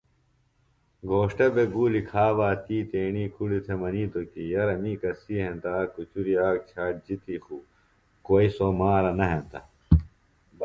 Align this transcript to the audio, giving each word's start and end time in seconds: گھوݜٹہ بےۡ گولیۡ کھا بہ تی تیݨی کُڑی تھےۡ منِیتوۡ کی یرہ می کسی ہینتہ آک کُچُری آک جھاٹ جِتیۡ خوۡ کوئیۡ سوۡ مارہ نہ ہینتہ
گھوݜٹہ 1.09 1.47
بےۡ 1.53 1.71
گولیۡ 1.73 2.07
کھا 2.09 2.25
بہ 2.37 2.47
تی 2.65 2.77
تیݨی 2.89 3.25
کُڑی 3.33 3.59
تھےۡ 3.65 3.79
منِیتوۡ 3.81 4.27
کی 4.31 4.41
یرہ 4.51 4.75
می 4.81 4.93
کسی 5.01 5.35
ہینتہ 5.43 5.69
آک 5.79 5.87
کُچُری 5.95 6.33
آک 6.47 6.57
جھاٹ 6.69 6.93
جِتیۡ 7.05 7.41
خوۡ 7.43 7.65
کوئیۡ 8.25 8.51
سوۡ 8.55 8.73
مارہ 8.79 9.11
نہ 9.19 9.25
ہینتہ 9.31 9.59